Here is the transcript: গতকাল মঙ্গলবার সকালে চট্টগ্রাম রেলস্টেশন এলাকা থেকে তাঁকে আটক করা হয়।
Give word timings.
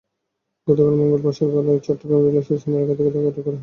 গতকাল 0.67 0.93
মঙ্গলবার 0.95 1.33
সকালে 1.39 1.71
চট্টগ্রাম 1.85 2.21
রেলস্টেশন 2.25 2.69
এলাকা 2.73 2.93
থেকে 2.97 3.09
তাঁকে 3.11 3.29
আটক 3.29 3.41
করা 3.41 3.49
হয়। 3.49 3.59